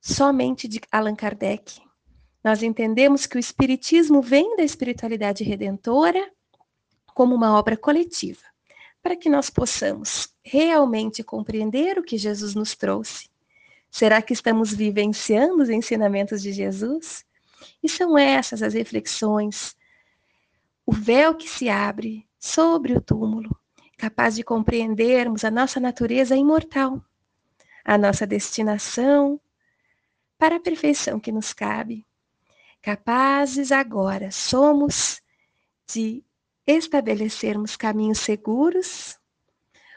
somente 0.00 0.66
de 0.66 0.80
Allan 0.90 1.14
Kardec. 1.14 1.80
Nós 2.42 2.62
entendemos 2.62 3.26
que 3.26 3.36
o 3.36 3.38
Espiritismo 3.38 4.22
vem 4.22 4.56
da 4.56 4.64
espiritualidade 4.64 5.44
redentora 5.44 6.32
como 7.14 7.34
uma 7.34 7.56
obra 7.56 7.76
coletiva, 7.76 8.42
para 9.02 9.14
que 9.14 9.28
nós 9.28 9.50
possamos 9.50 10.34
realmente 10.42 11.22
compreender 11.22 11.98
o 11.98 12.02
que 12.02 12.16
Jesus 12.16 12.54
nos 12.54 12.74
trouxe. 12.74 13.30
Será 13.90 14.22
que 14.22 14.32
estamos 14.32 14.72
vivenciando 14.72 15.62
os 15.62 15.68
ensinamentos 15.68 16.40
de 16.40 16.52
Jesus? 16.52 17.24
E 17.82 17.88
são 17.88 18.16
essas 18.16 18.62
as 18.62 18.72
reflexões, 18.72 19.76
o 20.86 20.92
véu 20.92 21.34
que 21.34 21.48
se 21.48 21.68
abre 21.68 22.26
sobre 22.38 22.94
o 22.94 23.00
túmulo, 23.00 23.54
capaz 24.02 24.34
de 24.34 24.42
compreendermos 24.42 25.44
a 25.44 25.50
nossa 25.50 25.78
natureza 25.78 26.34
imortal, 26.34 27.00
a 27.84 27.96
nossa 27.96 28.26
destinação 28.26 29.40
para 30.36 30.56
a 30.56 30.60
perfeição 30.60 31.20
que 31.20 31.30
nos 31.30 31.52
cabe. 31.52 32.04
Capazes 32.82 33.70
agora 33.70 34.32
somos 34.32 35.22
de 35.86 36.24
estabelecermos 36.66 37.76
caminhos 37.76 38.18
seguros 38.18 39.20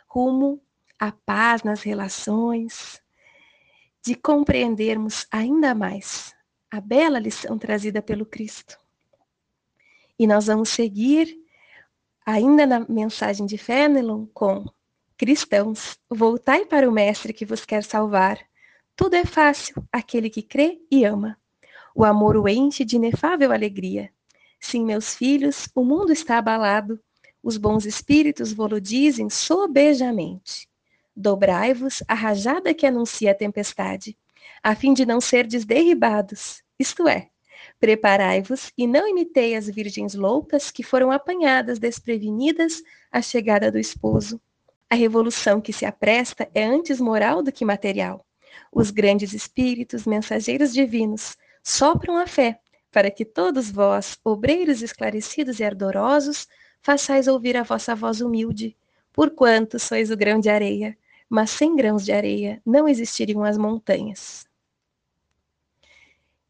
rumo 0.08 0.62
à 1.00 1.12
paz 1.12 1.64
nas 1.64 1.82
relações, 1.82 3.02
de 4.06 4.14
compreendermos 4.14 5.26
ainda 5.32 5.74
mais 5.74 6.32
a 6.70 6.80
bela 6.80 7.18
lição 7.18 7.58
trazida 7.58 8.04
pelo 8.04 8.28
Cristo. 8.28 8.78
E 10.20 10.28
nós 10.28 10.46
vamos 10.46 10.70
seguir 10.70 11.44
ainda 12.26 12.66
na 12.66 12.80
mensagem 12.80 13.46
de 13.46 13.58
Fenelon, 13.58 14.26
com 14.34 14.66
Cristãos, 15.18 15.98
voltai 16.10 16.66
para 16.66 16.90
o 16.90 16.92
Mestre 16.92 17.32
que 17.32 17.46
vos 17.46 17.64
quer 17.64 17.84
salvar. 17.84 18.40
Tudo 18.96 19.16
é 19.16 19.24
fácil, 19.24 19.86
aquele 19.92 20.30
que 20.30 20.42
crê 20.42 20.80
e 20.92 21.06
ama. 21.06 21.38
O 21.96 22.04
amor 22.04 22.36
o 22.36 22.50
enche 22.50 22.84
de 22.84 22.98
inefável 22.98 23.54
alegria. 23.54 24.12
Sim, 24.60 24.84
meus 24.84 25.16
filhos, 25.16 25.70
o 25.74 25.86
mundo 25.86 26.12
está 26.12 26.38
abalado. 26.38 27.00
Os 27.42 27.56
bons 27.58 27.86
espíritos 27.86 28.52
vos 28.52 28.82
dizem 28.82 29.30
sobejamente. 29.30 30.68
Dobrai-vos 31.16 32.04
a 32.08 32.14
rajada 32.14 32.74
que 32.74 32.86
anuncia 32.86 33.32
a 33.32 33.36
tempestade, 33.36 34.18
a 34.62 34.76
fim 34.76 34.94
de 34.94 35.06
não 35.06 35.22
serdes 35.22 35.64
derribados, 35.64 36.62
isto 36.78 37.08
é, 37.08 37.30
Preparai-vos 37.86 38.72
e 38.76 38.88
não 38.88 39.08
imitei 39.08 39.56
as 39.56 39.70
virgens 39.70 40.16
loucas 40.16 40.72
que 40.72 40.82
foram 40.82 41.12
apanhadas 41.12 41.78
desprevenidas 41.78 42.82
à 43.12 43.22
chegada 43.22 43.72
do 43.72 43.78
esposo. 43.78 44.42
A 44.90 44.96
revolução 44.96 45.62
que 45.62 45.72
se 45.72 45.86
apresta 45.86 46.50
é 46.56 46.64
antes 46.64 47.00
moral 47.00 47.44
do 47.44 47.52
que 47.52 47.64
material. 47.64 48.26
Os 48.72 48.90
grandes 48.90 49.34
espíritos, 49.34 50.08
mensageiros 50.08 50.74
divinos, 50.74 51.38
sopram 51.64 52.18
a 52.18 52.26
fé 52.26 52.60
para 52.92 53.12
que 53.12 53.24
todos 53.24 53.70
vós, 53.70 54.18
obreiros 54.24 54.82
esclarecidos 54.82 55.60
e 55.60 55.64
ardorosos, 55.64 56.48
façais 56.82 57.28
ouvir 57.28 57.56
a 57.56 57.62
vossa 57.62 57.94
voz 57.94 58.20
humilde, 58.20 58.76
porquanto 59.14 59.78
sois 59.78 60.10
o 60.10 60.18
grão 60.18 60.40
de 60.40 60.50
areia, 60.50 60.98
mas 61.30 61.52
sem 61.52 61.76
grãos 61.76 62.04
de 62.04 62.12
areia 62.12 62.60
não 62.66 62.88
existiriam 62.88 63.44
as 63.44 63.60
montanhas. 63.60 64.48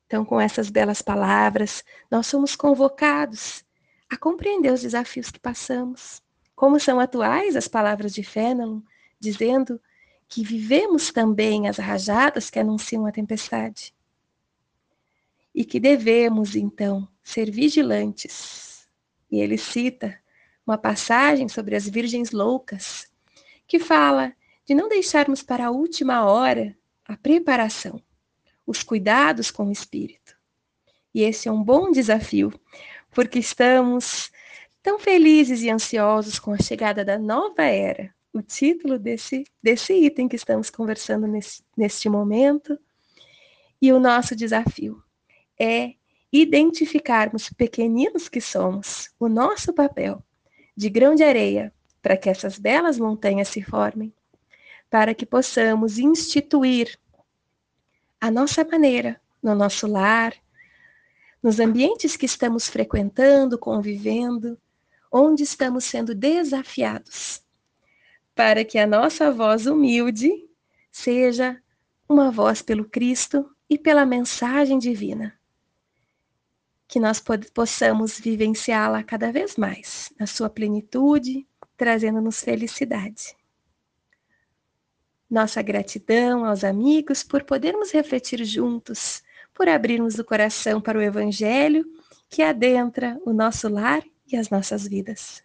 Então, 0.05 0.23
com 0.23 0.39
essas 0.39 0.69
belas 0.69 1.01
palavras, 1.01 1.83
nós 2.09 2.27
somos 2.27 2.55
convocados 2.55 3.63
a 4.09 4.17
compreender 4.17 4.71
os 4.71 4.81
desafios 4.81 5.31
que 5.31 5.39
passamos. 5.39 6.21
Como 6.55 6.79
são 6.79 6.99
atuais 6.99 7.55
as 7.55 7.67
palavras 7.67 8.13
de 8.13 8.23
Fénelon, 8.23 8.81
dizendo 9.19 9.81
que 10.27 10.43
vivemos 10.43 11.11
também 11.11 11.67
as 11.67 11.77
rajadas 11.77 12.49
que 12.49 12.59
anunciam 12.59 13.05
a 13.05 13.11
tempestade. 13.11 13.93
E 15.53 15.63
que 15.65 15.79
devemos, 15.79 16.55
então, 16.55 17.07
ser 17.23 17.49
vigilantes. 17.49 18.87
E 19.31 19.39
ele 19.39 19.57
cita 19.57 20.17
uma 20.65 20.77
passagem 20.77 21.47
sobre 21.47 21.75
as 21.75 21.87
virgens 21.87 22.31
loucas, 22.31 23.09
que 23.67 23.79
fala 23.79 24.33
de 24.65 24.73
não 24.73 24.89
deixarmos 24.89 25.43
para 25.43 25.67
a 25.67 25.71
última 25.71 26.25
hora 26.25 26.75
a 27.07 27.15
preparação, 27.15 28.01
os 28.65 28.83
cuidados 28.83 29.51
com 29.51 29.67
o 29.67 29.71
espírito. 29.71 30.35
E 31.13 31.21
esse 31.21 31.47
é 31.47 31.51
um 31.51 31.63
bom 31.63 31.91
desafio, 31.91 32.51
porque 33.11 33.39
estamos 33.39 34.31
tão 34.83 34.99
felizes 34.99 35.61
e 35.61 35.69
ansiosos 35.69 36.37
com 36.37 36.51
a 36.51 36.57
chegada 36.57 37.03
da 37.05 37.17
nova 37.17 37.63
era. 37.63 38.13
O 38.33 38.41
título 38.41 38.99
desse, 38.99 39.45
desse 39.63 39.93
item 39.93 40.27
que 40.27 40.35
estamos 40.35 40.69
conversando 40.69 41.25
nesse, 41.25 41.63
neste 41.75 42.09
momento. 42.09 42.77
E 43.81 43.93
o 43.93 43.99
nosso 43.99 44.35
desafio 44.35 45.01
é 45.59 45.93
identificarmos, 46.31 47.49
pequeninos 47.49 48.27
que 48.27 48.41
somos, 48.41 49.09
o 49.17 49.29
nosso 49.29 49.73
papel 49.73 50.21
de 50.75 50.89
grão 50.89 51.15
de 51.15 51.23
areia 51.23 51.73
para 52.01 52.17
que 52.17 52.29
essas 52.29 52.59
belas 52.59 52.99
montanhas 52.99 53.47
se 53.47 53.63
formem, 53.63 54.13
para 54.89 55.15
que 55.15 55.25
possamos 55.25 55.97
instituir 55.97 56.99
a 58.25 58.31
nossa 58.31 58.63
maneira 58.63 59.21
no 59.39 59.53
nosso 59.53 59.85
lar, 59.85 60.33
nos 61.43 61.59
ambientes 61.59 62.17
que 62.17 62.25
estamos 62.25 62.67
frequentando, 62.67 63.55
convivendo, 63.55 64.59
onde 65.11 65.43
estamos 65.43 65.85
sendo 65.85 66.15
desafiados, 66.15 67.43
para 68.33 68.65
que 68.65 68.79
a 68.79 68.87
nossa 68.87 69.29
voz 69.29 69.67
humilde 69.67 70.31
seja 70.91 71.61
uma 72.09 72.31
voz 72.31 72.63
pelo 72.63 72.89
Cristo 72.89 73.47
e 73.69 73.77
pela 73.77 74.07
mensagem 74.07 74.79
divina 74.79 75.39
que 76.87 76.99
nós 76.99 77.23
possamos 77.53 78.19
vivenciá-la 78.19 79.03
cada 79.03 79.31
vez 79.31 79.55
mais, 79.55 80.13
na 80.19 80.25
sua 80.25 80.49
plenitude, 80.49 81.47
trazendo-nos 81.75 82.41
felicidade. 82.41 83.35
Nossa 85.29 85.61
gratidão 85.61 86.45
aos 86.45 86.63
amigos 86.63 87.23
por 87.23 87.43
podermos 87.43 87.91
refletir 87.91 88.43
juntos, 88.45 89.23
por 89.53 89.67
abrirmos 89.67 90.19
o 90.19 90.23
coração 90.23 90.79
para 90.79 90.97
o 90.97 91.01
Evangelho 91.01 91.85
que 92.29 92.41
adentra 92.41 93.19
o 93.25 93.33
nosso 93.33 93.69
lar 93.69 94.03
e 94.27 94.35
as 94.35 94.49
nossas 94.49 94.87
vidas. 94.87 95.43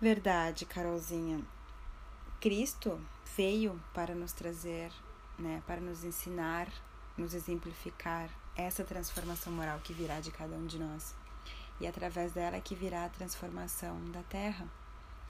Verdade, 0.00 0.66
Carolzinha. 0.66 1.40
Cristo 2.40 3.00
veio 3.36 3.80
para 3.94 4.14
nos 4.14 4.32
trazer, 4.32 4.90
né, 5.38 5.62
para 5.66 5.80
nos 5.80 6.04
ensinar, 6.04 6.68
nos 7.16 7.34
exemplificar 7.34 8.28
essa 8.56 8.84
transformação 8.84 9.52
moral 9.52 9.78
que 9.78 9.92
virá 9.92 10.20
de 10.20 10.30
cada 10.30 10.56
um 10.56 10.66
de 10.66 10.78
nós. 10.78 11.14
E 11.80 11.86
através 11.86 12.32
dela 12.32 12.56
é 12.56 12.60
que 12.60 12.74
virá 12.74 13.04
a 13.04 13.08
transformação 13.08 14.10
da 14.10 14.22
Terra, 14.24 14.68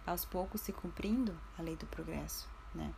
aos 0.06 0.24
poucos 0.24 0.60
se 0.60 0.72
cumprindo 0.72 1.36
a 1.58 1.62
lei 1.62 1.76
do 1.76 1.86
progresso, 1.86 2.48
né? 2.74 2.92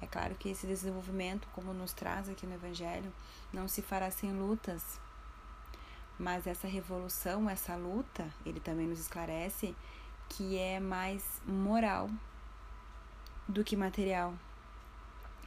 É 0.00 0.06
claro 0.06 0.34
que 0.34 0.48
esse 0.48 0.66
desenvolvimento, 0.66 1.46
como 1.52 1.74
nos 1.74 1.92
traz 1.92 2.28
aqui 2.28 2.46
no 2.46 2.54
Evangelho, 2.54 3.12
não 3.52 3.68
se 3.68 3.82
fará 3.82 4.10
sem 4.10 4.32
lutas, 4.32 4.98
mas 6.18 6.46
essa 6.46 6.66
revolução, 6.66 7.48
essa 7.48 7.76
luta, 7.76 8.26
ele 8.44 8.60
também 8.60 8.86
nos 8.86 8.98
esclarece 8.98 9.76
que 10.28 10.56
é 10.56 10.80
mais 10.80 11.40
moral 11.46 12.08
do 13.46 13.62
que 13.62 13.76
material. 13.76 14.34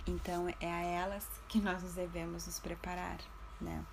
Então 0.06 0.48
é 0.60 0.72
a 0.72 0.82
elas 0.82 1.28
que 1.48 1.60
nós 1.60 1.82
nos 1.82 1.94
devemos 1.94 2.46
nos 2.46 2.60
preparar, 2.60 3.18
né? 3.60 3.84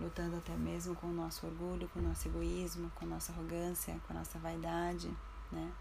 lutando 0.00 0.36
até 0.36 0.54
mesmo 0.54 0.94
com 0.94 1.06
o 1.06 1.12
nosso 1.12 1.46
orgulho, 1.46 1.88
com 1.88 2.00
o 2.00 2.02
nosso 2.02 2.28
egoísmo, 2.28 2.90
com 2.94 3.06
a 3.06 3.08
nossa 3.08 3.32
arrogância, 3.32 3.98
com 4.06 4.12
a 4.12 4.18
nossa 4.18 4.38
vaidade, 4.38 5.10
né? 5.50 5.72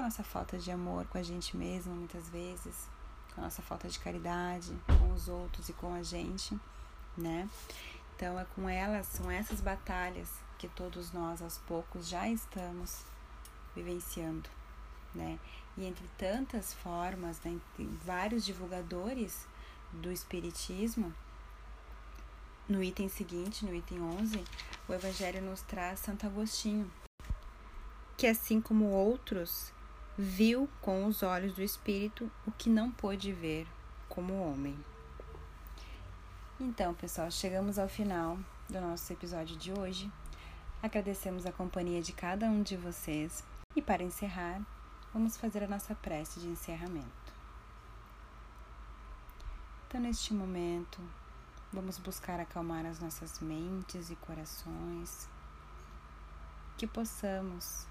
Com 0.00 0.04
a 0.04 0.08
nossa 0.08 0.24
falta 0.24 0.56
de 0.56 0.70
amor 0.70 1.04
com 1.08 1.18
a 1.18 1.22
gente 1.22 1.54
mesmo, 1.54 1.94
muitas 1.94 2.26
vezes, 2.30 2.88
com 3.34 3.42
a 3.42 3.44
nossa 3.44 3.60
falta 3.60 3.86
de 3.86 3.98
caridade 3.98 4.74
com 4.86 5.12
os 5.12 5.28
outros 5.28 5.68
e 5.68 5.74
com 5.74 5.92
a 5.92 6.02
gente, 6.02 6.58
né? 7.18 7.46
Então 8.16 8.40
é 8.40 8.46
com 8.56 8.66
elas, 8.66 9.06
são 9.08 9.30
essas 9.30 9.60
batalhas 9.60 10.30
que 10.56 10.68
todos 10.68 11.12
nós 11.12 11.42
aos 11.42 11.58
poucos 11.58 12.08
já 12.08 12.26
estamos 12.26 13.04
vivenciando, 13.76 14.48
né? 15.14 15.38
E 15.76 15.84
entre 15.84 16.08
tantas 16.16 16.72
formas, 16.72 17.38
né, 17.42 17.60
vários 18.02 18.42
divulgadores 18.42 19.46
do 19.92 20.10
espiritismo, 20.10 21.14
no 22.66 22.82
item 22.82 23.10
seguinte, 23.10 23.66
no 23.66 23.74
item 23.74 24.00
11, 24.00 24.42
o 24.88 24.94
Evangelho 24.94 25.42
nos 25.42 25.60
traz 25.60 26.00
Santo 26.00 26.24
Agostinho, 26.24 26.90
que 28.16 28.26
assim 28.26 28.62
como 28.62 28.86
outros, 28.86 29.74
viu 30.20 30.68
com 30.80 31.06
os 31.06 31.22
olhos 31.22 31.54
do 31.54 31.62
Espírito 31.62 32.30
o 32.46 32.52
que 32.52 32.68
não 32.68 32.90
pôde 32.90 33.32
ver 33.32 33.66
como 34.08 34.40
homem. 34.40 34.78
Então, 36.58 36.92
pessoal, 36.94 37.30
chegamos 37.30 37.78
ao 37.78 37.88
final 37.88 38.38
do 38.68 38.80
nosso 38.80 39.12
episódio 39.12 39.56
de 39.56 39.72
hoje. 39.72 40.10
Agradecemos 40.82 41.46
a 41.46 41.52
companhia 41.52 42.02
de 42.02 42.12
cada 42.12 42.46
um 42.46 42.62
de 42.62 42.76
vocês 42.76 43.42
e, 43.74 43.80
para 43.80 44.02
encerrar, 44.02 44.60
vamos 45.12 45.36
fazer 45.36 45.64
a 45.64 45.68
nossa 45.68 45.94
prece 45.94 46.40
de 46.40 46.46
encerramento. 46.48 47.32
Então, 49.88 50.00
neste 50.00 50.34
momento, 50.34 51.00
Vamos 51.72 51.98
buscar 51.98 52.40
acalmar 52.40 52.84
as 52.84 52.98
nossas 52.98 53.38
mentes 53.38 54.10
e 54.10 54.16
corações, 54.16 55.28
que 56.76 56.84
possamos 56.84 57.86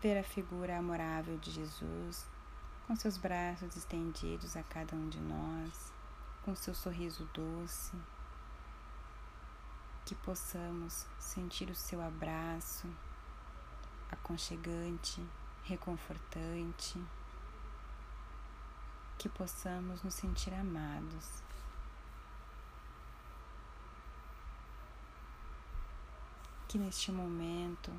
ver 0.00 0.18
a 0.18 0.22
figura 0.22 0.78
amorável 0.78 1.38
de 1.38 1.50
Jesus, 1.50 2.26
com 2.86 2.94
seus 2.94 3.16
braços 3.16 3.76
estendidos 3.76 4.56
a 4.56 4.62
cada 4.62 4.94
um 4.94 5.08
de 5.08 5.18
nós, 5.20 5.92
com 6.44 6.54
seu 6.54 6.74
sorriso 6.74 7.28
doce, 7.32 7.96
que 10.04 10.14
possamos 10.14 11.06
sentir 11.18 11.70
o 11.70 11.74
seu 11.74 12.00
abraço 12.00 12.86
aconchegante, 14.10 15.24
reconfortante, 15.64 17.02
que 19.18 19.28
possamos 19.28 20.02
nos 20.02 20.14
sentir 20.14 20.54
amados. 20.54 21.42
Que 26.68 26.78
neste 26.78 27.10
momento 27.10 27.90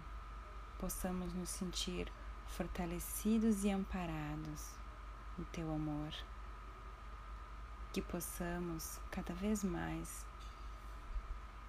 possamos 0.79 1.33
nos 1.33 1.49
sentir 1.49 2.11
fortalecidos 2.47 3.63
e 3.63 3.69
amparados 3.69 4.71
no 5.37 5.45
teu 5.45 5.71
amor, 5.73 6.13
que 7.93 8.01
possamos 8.01 8.99
cada 9.11 9.33
vez 9.33 9.63
mais 9.63 10.25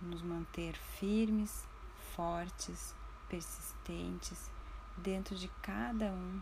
nos 0.00 0.22
manter 0.22 0.76
firmes, 0.76 1.66
fortes, 2.14 2.94
persistentes 3.28 4.50
dentro 4.96 5.36
de 5.36 5.48
cada 5.62 6.06
um 6.06 6.40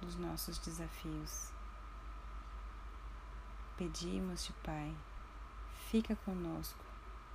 dos 0.00 0.16
nossos 0.16 0.58
desafios. 0.58 1.50
Pedimos-te, 3.76 4.52
Pai, 4.64 4.94
fica 5.90 6.14
conosco, 6.16 6.84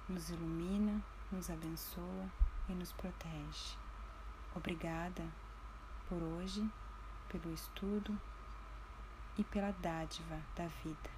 nos 0.08 0.30
ilumina, 0.30 1.04
nos 1.32 1.50
abençoa 1.50 2.30
e 2.70 2.74
nos 2.74 2.92
protege. 2.94 3.89
Obrigada 4.56 5.24
por 6.08 6.22
hoje, 6.22 6.68
pelo 7.30 7.54
estudo 7.54 8.20
e 9.38 9.44
pela 9.44 9.72
dádiva 9.72 10.42
da 10.56 10.68
vida 10.84 11.10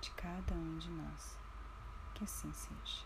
de 0.00 0.10
cada 0.10 0.54
um 0.54 0.78
de 0.78 0.90
nós. 0.90 1.38
Que 2.14 2.24
assim 2.24 2.52
seja. 2.52 3.04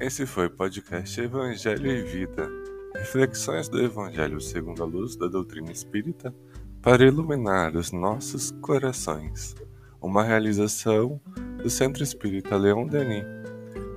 Esse 0.00 0.26
foi 0.26 0.46
o 0.46 0.50
podcast 0.50 1.20
Evangelho 1.20 1.86
e 1.86 2.02
Vida 2.02 2.50
Reflexões 2.94 3.68
do 3.68 3.80
Evangelho 3.80 4.40
segundo 4.40 4.82
a 4.82 4.86
luz 4.86 5.16
da 5.16 5.26
doutrina 5.26 5.72
espírita 5.72 6.34
para 6.82 7.04
iluminar 7.04 7.74
os 7.74 7.90
nossos 7.90 8.50
corações. 8.60 9.54
Uma 10.02 10.24
realização 10.24 11.20
do 11.62 11.70
Centro 11.70 12.02
Espírita 12.02 12.56
Leão 12.56 12.86
Denis. 12.86 13.24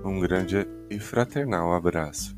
Um 0.03 0.19
grande 0.19 0.67
e 0.87 0.99
fraternal 0.99 1.73
abraço. 1.73 2.37